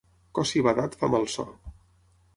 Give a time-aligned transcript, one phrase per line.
[0.37, 1.47] Cossi badat fa mal so.